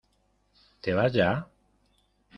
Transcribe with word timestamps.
¿te 0.81 0.95
vas 0.95 1.13
ya? 1.13 1.31